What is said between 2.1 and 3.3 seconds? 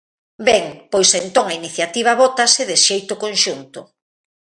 vótase de xeito